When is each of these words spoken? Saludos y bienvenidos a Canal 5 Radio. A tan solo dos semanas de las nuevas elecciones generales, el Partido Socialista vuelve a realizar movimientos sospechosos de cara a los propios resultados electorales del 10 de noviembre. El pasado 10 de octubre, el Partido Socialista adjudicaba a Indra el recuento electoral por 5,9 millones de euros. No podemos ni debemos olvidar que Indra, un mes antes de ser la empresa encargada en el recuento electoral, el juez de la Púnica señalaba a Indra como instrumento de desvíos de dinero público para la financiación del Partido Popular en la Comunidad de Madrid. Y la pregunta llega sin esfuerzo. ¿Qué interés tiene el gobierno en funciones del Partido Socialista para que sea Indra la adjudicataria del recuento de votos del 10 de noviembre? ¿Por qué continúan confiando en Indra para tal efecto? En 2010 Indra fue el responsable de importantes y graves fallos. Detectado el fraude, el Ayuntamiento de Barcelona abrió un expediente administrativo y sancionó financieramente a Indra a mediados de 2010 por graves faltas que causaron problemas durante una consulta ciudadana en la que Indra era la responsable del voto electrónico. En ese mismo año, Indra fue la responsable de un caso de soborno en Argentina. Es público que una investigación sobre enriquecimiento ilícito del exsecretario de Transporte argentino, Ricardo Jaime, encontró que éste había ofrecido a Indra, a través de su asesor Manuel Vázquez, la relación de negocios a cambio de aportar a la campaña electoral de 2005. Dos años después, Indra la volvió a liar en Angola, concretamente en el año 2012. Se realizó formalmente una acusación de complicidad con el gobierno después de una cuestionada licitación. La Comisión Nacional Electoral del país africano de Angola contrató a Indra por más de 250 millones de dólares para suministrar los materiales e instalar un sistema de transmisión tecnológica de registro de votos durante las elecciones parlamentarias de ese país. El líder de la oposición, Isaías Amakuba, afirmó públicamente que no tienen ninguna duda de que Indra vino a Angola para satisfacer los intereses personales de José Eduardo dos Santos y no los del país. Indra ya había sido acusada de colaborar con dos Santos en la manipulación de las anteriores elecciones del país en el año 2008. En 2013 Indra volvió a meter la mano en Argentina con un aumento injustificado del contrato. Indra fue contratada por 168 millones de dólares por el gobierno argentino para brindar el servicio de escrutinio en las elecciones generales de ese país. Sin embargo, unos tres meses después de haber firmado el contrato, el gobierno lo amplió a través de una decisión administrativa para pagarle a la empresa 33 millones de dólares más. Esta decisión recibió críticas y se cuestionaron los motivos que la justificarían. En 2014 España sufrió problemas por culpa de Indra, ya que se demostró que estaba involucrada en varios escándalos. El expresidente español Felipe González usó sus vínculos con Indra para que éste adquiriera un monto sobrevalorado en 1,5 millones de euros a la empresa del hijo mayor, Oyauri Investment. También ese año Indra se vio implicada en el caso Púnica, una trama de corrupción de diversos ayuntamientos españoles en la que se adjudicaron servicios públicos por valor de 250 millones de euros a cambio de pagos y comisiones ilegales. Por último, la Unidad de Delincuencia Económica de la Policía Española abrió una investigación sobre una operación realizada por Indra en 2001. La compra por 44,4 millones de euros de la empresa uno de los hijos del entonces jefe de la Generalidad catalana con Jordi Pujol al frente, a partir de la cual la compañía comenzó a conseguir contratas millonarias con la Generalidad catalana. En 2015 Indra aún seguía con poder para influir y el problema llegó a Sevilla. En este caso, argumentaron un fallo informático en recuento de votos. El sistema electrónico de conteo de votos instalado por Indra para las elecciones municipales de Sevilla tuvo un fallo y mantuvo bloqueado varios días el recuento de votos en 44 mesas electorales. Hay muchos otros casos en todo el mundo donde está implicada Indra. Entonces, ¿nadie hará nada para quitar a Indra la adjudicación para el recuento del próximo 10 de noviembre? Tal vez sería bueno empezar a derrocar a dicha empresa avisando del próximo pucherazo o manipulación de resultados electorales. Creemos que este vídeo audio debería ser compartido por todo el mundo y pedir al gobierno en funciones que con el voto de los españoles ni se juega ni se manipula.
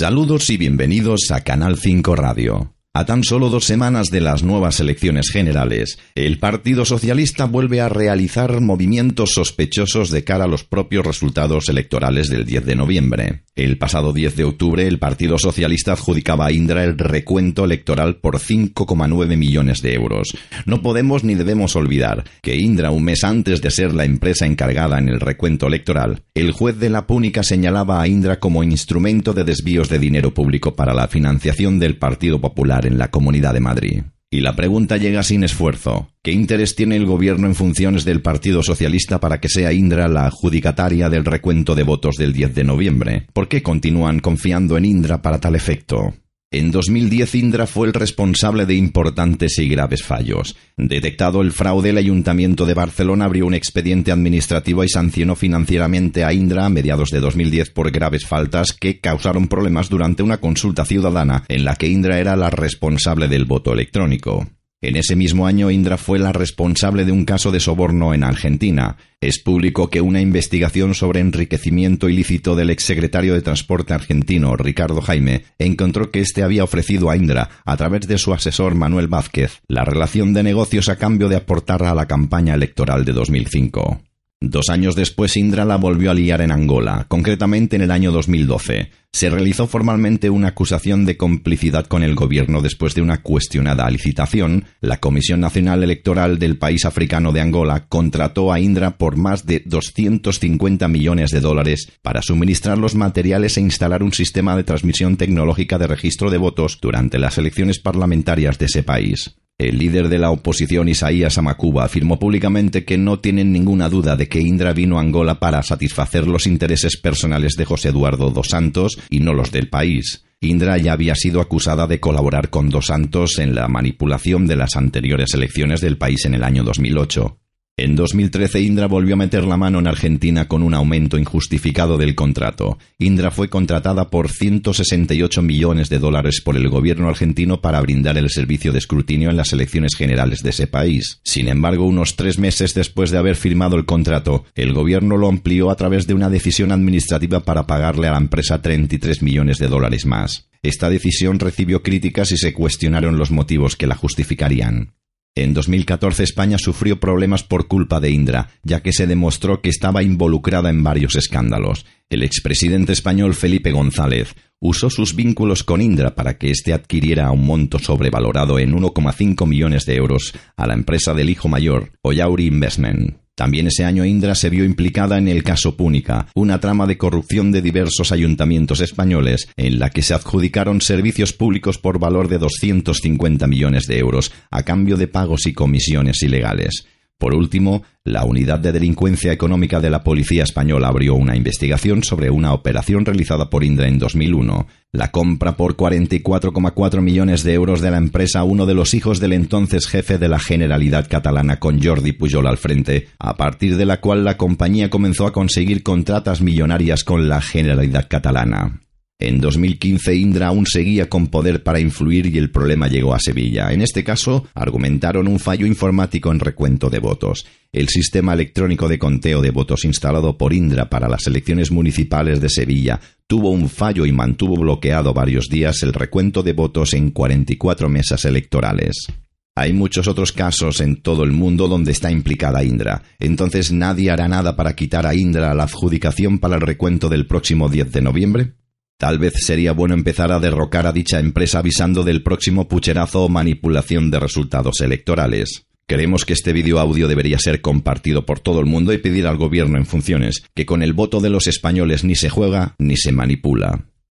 Saludos 0.00 0.48
y 0.48 0.56
bienvenidos 0.56 1.30
a 1.30 1.42
Canal 1.42 1.76
5 1.76 2.16
Radio. 2.16 2.74
A 2.94 3.04
tan 3.04 3.22
solo 3.22 3.50
dos 3.50 3.66
semanas 3.66 4.08
de 4.08 4.22
las 4.22 4.42
nuevas 4.42 4.80
elecciones 4.80 5.28
generales, 5.30 5.98
el 6.14 6.38
Partido 6.38 6.86
Socialista 6.86 7.44
vuelve 7.44 7.82
a 7.82 7.90
realizar 7.90 8.62
movimientos 8.62 9.32
sospechosos 9.34 10.10
de 10.10 10.24
cara 10.24 10.44
a 10.44 10.48
los 10.48 10.64
propios 10.64 11.04
resultados 11.04 11.68
electorales 11.68 12.30
del 12.30 12.46
10 12.46 12.64
de 12.64 12.76
noviembre. 12.76 13.44
El 13.60 13.76
pasado 13.76 14.14
10 14.14 14.36
de 14.36 14.44
octubre, 14.44 14.88
el 14.88 14.98
Partido 14.98 15.36
Socialista 15.36 15.92
adjudicaba 15.92 16.46
a 16.46 16.50
Indra 16.50 16.82
el 16.82 16.96
recuento 16.96 17.66
electoral 17.66 18.16
por 18.16 18.38
5,9 18.38 19.36
millones 19.36 19.82
de 19.82 19.92
euros. 19.92 20.34
No 20.64 20.80
podemos 20.80 21.24
ni 21.24 21.34
debemos 21.34 21.76
olvidar 21.76 22.24
que 22.40 22.56
Indra, 22.56 22.90
un 22.90 23.04
mes 23.04 23.22
antes 23.22 23.60
de 23.60 23.70
ser 23.70 23.92
la 23.92 24.06
empresa 24.06 24.46
encargada 24.46 24.98
en 24.98 25.10
el 25.10 25.20
recuento 25.20 25.66
electoral, 25.66 26.22
el 26.32 26.52
juez 26.52 26.78
de 26.78 26.88
la 26.88 27.06
Púnica 27.06 27.42
señalaba 27.42 28.00
a 28.00 28.08
Indra 28.08 28.40
como 28.40 28.62
instrumento 28.62 29.34
de 29.34 29.44
desvíos 29.44 29.90
de 29.90 29.98
dinero 29.98 30.32
público 30.32 30.74
para 30.74 30.94
la 30.94 31.08
financiación 31.08 31.78
del 31.78 31.98
Partido 31.98 32.40
Popular 32.40 32.86
en 32.86 32.96
la 32.96 33.10
Comunidad 33.10 33.52
de 33.52 33.60
Madrid. 33.60 34.02
Y 34.32 34.42
la 34.42 34.54
pregunta 34.54 34.96
llega 34.96 35.24
sin 35.24 35.42
esfuerzo. 35.42 36.08
¿Qué 36.22 36.30
interés 36.30 36.76
tiene 36.76 36.94
el 36.94 37.04
gobierno 37.04 37.48
en 37.48 37.56
funciones 37.56 38.04
del 38.04 38.22
Partido 38.22 38.62
Socialista 38.62 39.18
para 39.18 39.40
que 39.40 39.48
sea 39.48 39.72
Indra 39.72 40.06
la 40.06 40.26
adjudicataria 40.26 41.08
del 41.08 41.24
recuento 41.24 41.74
de 41.74 41.82
votos 41.82 42.14
del 42.14 42.32
10 42.32 42.54
de 42.54 42.62
noviembre? 42.62 43.26
¿Por 43.32 43.48
qué 43.48 43.60
continúan 43.60 44.20
confiando 44.20 44.76
en 44.76 44.84
Indra 44.84 45.20
para 45.20 45.40
tal 45.40 45.56
efecto? 45.56 46.14
En 46.52 46.72
2010 46.72 47.36
Indra 47.36 47.68
fue 47.68 47.86
el 47.86 47.92
responsable 47.92 48.66
de 48.66 48.74
importantes 48.74 49.56
y 49.60 49.68
graves 49.68 50.02
fallos. 50.02 50.56
Detectado 50.76 51.42
el 51.42 51.52
fraude, 51.52 51.90
el 51.90 51.98
Ayuntamiento 51.98 52.66
de 52.66 52.74
Barcelona 52.74 53.26
abrió 53.26 53.46
un 53.46 53.54
expediente 53.54 54.10
administrativo 54.10 54.82
y 54.82 54.88
sancionó 54.88 55.36
financieramente 55.36 56.24
a 56.24 56.32
Indra 56.32 56.66
a 56.66 56.68
mediados 56.68 57.10
de 57.10 57.20
2010 57.20 57.70
por 57.70 57.92
graves 57.92 58.26
faltas 58.26 58.72
que 58.72 58.98
causaron 58.98 59.46
problemas 59.46 59.88
durante 59.90 60.24
una 60.24 60.38
consulta 60.38 60.84
ciudadana 60.84 61.44
en 61.46 61.64
la 61.64 61.76
que 61.76 61.86
Indra 61.86 62.18
era 62.18 62.34
la 62.34 62.50
responsable 62.50 63.28
del 63.28 63.44
voto 63.44 63.72
electrónico. 63.72 64.48
En 64.82 64.96
ese 64.96 65.14
mismo 65.14 65.46
año, 65.46 65.70
Indra 65.70 65.98
fue 65.98 66.18
la 66.18 66.32
responsable 66.32 67.04
de 67.04 67.12
un 67.12 67.26
caso 67.26 67.52
de 67.52 67.60
soborno 67.60 68.14
en 68.14 68.24
Argentina. 68.24 68.96
Es 69.20 69.38
público 69.38 69.90
que 69.90 70.00
una 70.00 70.22
investigación 70.22 70.94
sobre 70.94 71.20
enriquecimiento 71.20 72.08
ilícito 72.08 72.56
del 72.56 72.70
exsecretario 72.70 73.34
de 73.34 73.42
Transporte 73.42 73.92
argentino, 73.92 74.56
Ricardo 74.56 75.02
Jaime, 75.02 75.44
encontró 75.58 76.10
que 76.10 76.20
éste 76.20 76.42
había 76.42 76.64
ofrecido 76.64 77.10
a 77.10 77.16
Indra, 77.18 77.50
a 77.66 77.76
través 77.76 78.08
de 78.08 78.16
su 78.16 78.32
asesor 78.32 78.74
Manuel 78.74 79.08
Vázquez, 79.08 79.60
la 79.68 79.84
relación 79.84 80.32
de 80.32 80.44
negocios 80.44 80.88
a 80.88 80.96
cambio 80.96 81.28
de 81.28 81.36
aportar 81.36 81.82
a 81.82 81.94
la 81.94 82.06
campaña 82.06 82.54
electoral 82.54 83.04
de 83.04 83.12
2005. 83.12 84.00
Dos 84.42 84.70
años 84.70 84.96
después, 84.96 85.36
Indra 85.36 85.66
la 85.66 85.76
volvió 85.76 86.10
a 86.10 86.14
liar 86.14 86.40
en 86.40 86.50
Angola, 86.50 87.04
concretamente 87.08 87.76
en 87.76 87.82
el 87.82 87.90
año 87.90 88.10
2012. 88.10 88.90
Se 89.12 89.28
realizó 89.28 89.66
formalmente 89.66 90.30
una 90.30 90.48
acusación 90.48 91.04
de 91.04 91.18
complicidad 91.18 91.84
con 91.84 92.02
el 92.02 92.14
gobierno 92.14 92.62
después 92.62 92.94
de 92.94 93.02
una 93.02 93.20
cuestionada 93.20 93.90
licitación. 93.90 94.64
La 94.80 94.96
Comisión 94.96 95.40
Nacional 95.40 95.82
Electoral 95.82 96.38
del 96.38 96.56
país 96.56 96.86
africano 96.86 97.32
de 97.32 97.42
Angola 97.42 97.86
contrató 97.86 98.50
a 98.50 98.60
Indra 98.60 98.96
por 98.96 99.18
más 99.18 99.44
de 99.44 99.62
250 99.66 100.88
millones 100.88 101.32
de 101.32 101.40
dólares 101.40 101.92
para 102.00 102.22
suministrar 102.22 102.78
los 102.78 102.94
materiales 102.94 103.58
e 103.58 103.60
instalar 103.60 104.02
un 104.02 104.14
sistema 104.14 104.56
de 104.56 104.64
transmisión 104.64 105.18
tecnológica 105.18 105.76
de 105.76 105.86
registro 105.86 106.30
de 106.30 106.38
votos 106.38 106.78
durante 106.80 107.18
las 107.18 107.36
elecciones 107.36 107.78
parlamentarias 107.78 108.58
de 108.58 108.64
ese 108.64 108.82
país. 108.82 109.36
El 109.60 109.76
líder 109.76 110.08
de 110.08 110.18
la 110.18 110.30
oposición, 110.30 110.88
Isaías 110.88 111.36
Amakuba, 111.36 111.84
afirmó 111.84 112.18
públicamente 112.18 112.86
que 112.86 112.96
no 112.96 113.18
tienen 113.18 113.52
ninguna 113.52 113.90
duda 113.90 114.16
de 114.16 114.26
que 114.26 114.40
Indra 114.40 114.72
vino 114.72 114.96
a 114.96 115.02
Angola 115.02 115.38
para 115.38 115.62
satisfacer 115.62 116.26
los 116.26 116.46
intereses 116.46 116.96
personales 116.96 117.56
de 117.58 117.66
José 117.66 117.90
Eduardo 117.90 118.30
dos 118.30 118.48
Santos 118.48 118.98
y 119.10 119.20
no 119.20 119.34
los 119.34 119.52
del 119.52 119.68
país. 119.68 120.24
Indra 120.40 120.78
ya 120.78 120.94
había 120.94 121.14
sido 121.14 121.42
acusada 121.42 121.86
de 121.86 122.00
colaborar 122.00 122.48
con 122.48 122.70
dos 122.70 122.86
Santos 122.86 123.38
en 123.38 123.54
la 123.54 123.68
manipulación 123.68 124.46
de 124.46 124.56
las 124.56 124.76
anteriores 124.76 125.34
elecciones 125.34 125.82
del 125.82 125.98
país 125.98 126.24
en 126.24 126.32
el 126.32 126.42
año 126.42 126.64
2008. 126.64 127.39
En 127.82 127.96
2013 127.96 128.60
Indra 128.60 128.88
volvió 128.88 129.14
a 129.14 129.16
meter 129.16 129.44
la 129.44 129.56
mano 129.56 129.78
en 129.78 129.86
Argentina 129.86 130.46
con 130.48 130.62
un 130.62 130.74
aumento 130.74 131.16
injustificado 131.16 131.96
del 131.96 132.14
contrato. 132.14 132.76
Indra 132.98 133.30
fue 133.30 133.48
contratada 133.48 134.10
por 134.10 134.30
168 134.30 135.40
millones 135.40 135.88
de 135.88 135.98
dólares 135.98 136.42
por 136.44 136.58
el 136.58 136.68
gobierno 136.68 137.08
argentino 137.08 137.62
para 137.62 137.80
brindar 137.80 138.18
el 138.18 138.28
servicio 138.28 138.72
de 138.72 138.80
escrutinio 138.80 139.30
en 139.30 139.38
las 139.38 139.54
elecciones 139.54 139.94
generales 139.96 140.42
de 140.42 140.50
ese 140.50 140.66
país. 140.66 141.22
Sin 141.24 141.48
embargo, 141.48 141.86
unos 141.86 142.16
tres 142.16 142.38
meses 142.38 142.74
después 142.74 143.10
de 143.10 143.16
haber 143.16 143.34
firmado 143.34 143.76
el 143.76 143.86
contrato, 143.86 144.44
el 144.54 144.74
gobierno 144.74 145.16
lo 145.16 145.28
amplió 145.28 145.70
a 145.70 145.76
través 145.76 146.06
de 146.06 146.12
una 146.12 146.28
decisión 146.28 146.72
administrativa 146.72 147.40
para 147.46 147.66
pagarle 147.66 148.08
a 148.08 148.12
la 148.12 148.18
empresa 148.18 148.60
33 148.60 149.22
millones 149.22 149.56
de 149.56 149.68
dólares 149.68 150.04
más. 150.04 150.50
Esta 150.62 150.90
decisión 150.90 151.38
recibió 151.38 151.82
críticas 151.82 152.30
y 152.30 152.36
se 152.36 152.52
cuestionaron 152.52 153.16
los 153.16 153.30
motivos 153.30 153.74
que 153.74 153.86
la 153.86 153.96
justificarían. 153.96 154.99
En 155.42 155.54
2014 155.54 156.22
España 156.22 156.58
sufrió 156.58 157.00
problemas 157.00 157.42
por 157.44 157.66
culpa 157.66 157.98
de 157.98 158.10
Indra, 158.10 158.50
ya 158.62 158.82
que 158.82 158.92
se 158.92 159.06
demostró 159.06 159.62
que 159.62 159.70
estaba 159.70 160.02
involucrada 160.02 160.68
en 160.68 160.82
varios 160.82 161.16
escándalos. 161.16 161.86
El 162.10 162.22
expresidente 162.22 162.92
español 162.92 163.32
Felipe 163.34 163.72
González 163.72 164.34
usó 164.58 164.90
sus 164.90 165.16
vínculos 165.16 165.64
con 165.64 165.80
Indra 165.80 166.14
para 166.14 166.36
que 166.36 166.50
éste 166.50 166.74
adquiriera 166.74 167.30
un 167.30 167.46
monto 167.46 167.78
sobrevalorado 167.78 168.58
en 168.58 168.76
1,5 168.76 169.46
millones 169.46 169.86
de 169.86 169.96
euros 169.96 170.34
a 170.58 170.66
la 170.66 170.74
empresa 170.74 171.14
del 171.14 171.30
hijo 171.30 171.48
mayor, 171.48 171.92
Oyauri 172.02 172.44
Investment. 172.44 173.19
También 173.40 173.68
ese 173.68 173.86
año 173.86 174.04
Indra 174.04 174.34
se 174.34 174.50
vio 174.50 174.66
implicada 174.66 175.16
en 175.16 175.26
el 175.26 175.42
caso 175.42 175.74
Púnica, 175.74 176.26
una 176.34 176.60
trama 176.60 176.86
de 176.86 176.98
corrupción 176.98 177.52
de 177.52 177.62
diversos 177.62 178.12
ayuntamientos 178.12 178.82
españoles 178.82 179.48
en 179.56 179.78
la 179.78 179.88
que 179.88 180.02
se 180.02 180.12
adjudicaron 180.12 180.82
servicios 180.82 181.32
públicos 181.32 181.78
por 181.78 181.98
valor 181.98 182.28
de 182.28 182.36
250 182.36 183.46
millones 183.46 183.86
de 183.86 183.98
euros 183.98 184.30
a 184.50 184.62
cambio 184.62 184.98
de 184.98 185.08
pagos 185.08 185.46
y 185.46 185.54
comisiones 185.54 186.22
ilegales. 186.22 186.84
Por 187.20 187.34
último, 187.34 187.82
la 188.02 188.24
Unidad 188.24 188.60
de 188.60 188.72
Delincuencia 188.72 189.30
Económica 189.30 189.78
de 189.78 189.90
la 189.90 190.02
Policía 190.02 190.42
Española 190.42 190.88
abrió 190.88 191.14
una 191.16 191.36
investigación 191.36 192.02
sobre 192.02 192.30
una 192.30 192.54
operación 192.54 193.04
realizada 193.04 193.50
por 193.50 193.62
Indra 193.62 193.88
en 193.88 193.98
2001. 193.98 194.66
La 194.92 195.10
compra 195.10 195.54
por 195.54 195.76
44,4 195.76 197.02
millones 197.02 197.42
de 197.42 197.52
euros 197.52 197.82
de 197.82 197.90
la 197.90 197.98
empresa 197.98 198.42
uno 198.42 198.64
de 198.64 198.72
los 198.72 198.94
hijos 198.94 199.20
del 199.20 199.34
entonces 199.34 199.86
jefe 199.86 200.16
de 200.16 200.30
la 200.30 200.38
Generalidad 200.38 201.08
catalana 201.10 201.60
con 201.60 201.82
Jordi 201.82 202.12
Pujol 202.12 202.46
al 202.46 202.56
frente, 202.56 203.08
a 203.18 203.36
partir 203.36 203.76
de 203.76 203.84
la 203.84 204.00
cual 204.00 204.24
la 204.24 204.38
compañía 204.38 204.88
comenzó 204.88 205.26
a 205.26 205.34
conseguir 205.34 205.82
contratas 205.82 206.40
millonarias 206.40 207.04
con 207.04 207.28
la 207.28 207.42
Generalidad 207.42 208.08
catalana. 208.08 208.80
En 209.20 209.38
2015 209.38 210.14
Indra 210.14 210.46
aún 210.46 210.64
seguía 210.64 211.10
con 211.10 211.26
poder 211.26 211.62
para 211.62 211.78
influir 211.78 212.24
y 212.24 212.38
el 212.38 212.50
problema 212.50 212.88
llegó 212.88 213.14
a 213.14 213.20
Sevilla. 213.20 213.70
En 213.70 213.82
este 213.82 214.02
caso, 214.02 214.46
argumentaron 214.54 215.28
un 215.28 215.38
fallo 215.38 215.66
informático 215.66 216.32
en 216.32 216.40
recuento 216.40 216.88
de 216.88 217.00
votos. 217.00 217.44
El 217.70 217.90
sistema 217.90 218.32
electrónico 218.32 218.88
de 218.88 218.98
conteo 218.98 219.42
de 219.42 219.50
votos 219.50 219.84
instalado 219.84 220.38
por 220.38 220.54
Indra 220.54 220.88
para 220.88 221.06
las 221.06 221.26
elecciones 221.26 221.70
municipales 221.70 222.40
de 222.40 222.48
Sevilla 222.48 222.98
tuvo 223.26 223.50
un 223.50 223.68
fallo 223.68 224.06
y 224.06 224.12
mantuvo 224.12 224.56
bloqueado 224.56 225.12
varios 225.12 225.48
días 225.50 225.82
el 225.82 225.92
recuento 225.92 226.42
de 226.42 226.54
votos 226.54 226.94
en 226.94 227.10
44 227.10 227.90
mesas 227.90 228.24
electorales. 228.24 229.06
Hay 229.54 229.74
muchos 229.74 230.08
otros 230.08 230.32
casos 230.32 230.80
en 230.80 231.02
todo 231.02 231.24
el 231.24 231.32
mundo 231.32 231.68
donde 231.68 231.92
está 231.92 232.10
implicada 232.10 232.64
Indra. 232.64 233.02
Entonces, 233.18 233.70
¿nadie 233.70 234.10
hará 234.10 234.28
nada 234.28 234.56
para 234.56 234.74
quitar 234.74 235.06
a 235.06 235.14
Indra 235.14 235.52
la 235.52 235.64
adjudicación 235.64 236.38
para 236.38 236.54
el 236.54 236.62
recuento 236.62 237.10
del 237.10 237.26
próximo 237.26 237.68
10 237.68 237.92
de 237.92 238.00
noviembre? 238.00 238.59
Tal 239.00 239.18
vez 239.18 239.32
sería 239.38 239.72
bueno 239.72 239.94
empezar 239.94 240.30
a 240.30 240.38
derrocar 240.38 240.86
a 240.86 240.92
dicha 240.92 241.20
empresa 241.20 241.60
avisando 241.60 242.04
del 242.04 242.22
próximo 242.22 242.68
pucherazo 242.68 243.24
o 243.24 243.28
manipulación 243.30 244.10
de 244.10 244.20
resultados 244.20 244.82
electorales. 244.82 245.64
Creemos 245.86 246.26
que 246.26 246.34
este 246.34 246.52
vídeo 246.52 246.78
audio 246.78 247.08
debería 247.08 247.38
ser 247.38 247.62
compartido 247.62 248.26
por 248.26 248.40
todo 248.40 248.60
el 248.60 248.66
mundo 248.66 248.92
y 248.92 248.98
pedir 248.98 249.26
al 249.26 249.38
gobierno 249.38 249.78
en 249.78 249.86
funciones 249.86 250.42
que 250.54 250.66
con 250.66 250.82
el 250.82 250.92
voto 250.92 251.20
de 251.20 251.30
los 251.30 251.46
españoles 251.46 252.04
ni 252.04 252.14
se 252.14 252.28
juega 252.28 252.74
ni 252.78 252.98
se 252.98 253.10
manipula. 253.10 253.89